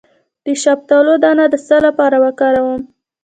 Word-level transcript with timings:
د 0.45 0.47
شفتالو 0.63 1.13
دانه 1.23 1.45
د 1.53 1.55
څه 1.67 1.77
لپاره 1.85 2.17
وکاروم؟ 2.25 2.81